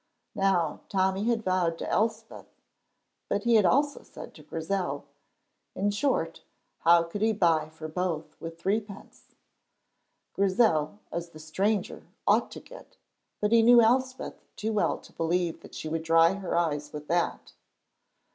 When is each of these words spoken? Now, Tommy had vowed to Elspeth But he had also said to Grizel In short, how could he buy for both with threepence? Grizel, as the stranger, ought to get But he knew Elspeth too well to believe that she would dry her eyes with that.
Now, 0.33 0.79
Tommy 0.89 1.25
had 1.25 1.43
vowed 1.43 1.77
to 1.77 1.87
Elspeth 1.87 2.47
But 3.29 3.43
he 3.43 3.53
had 3.53 3.65
also 3.65 4.01
said 4.01 4.33
to 4.33 4.41
Grizel 4.41 5.05
In 5.75 5.91
short, 5.91 6.41
how 6.79 7.03
could 7.03 7.21
he 7.21 7.33
buy 7.33 7.69
for 7.69 7.87
both 7.87 8.35
with 8.41 8.59
threepence? 8.59 9.35
Grizel, 10.33 10.97
as 11.11 11.29
the 11.29 11.39
stranger, 11.39 12.07
ought 12.25 12.49
to 12.49 12.59
get 12.59 12.97
But 13.41 13.51
he 13.51 13.61
knew 13.61 13.79
Elspeth 13.79 14.43
too 14.55 14.73
well 14.73 14.97
to 14.97 15.13
believe 15.13 15.61
that 15.61 15.75
she 15.75 15.87
would 15.87 16.01
dry 16.01 16.33
her 16.33 16.57
eyes 16.57 16.91
with 16.91 17.05
that. 17.09 17.53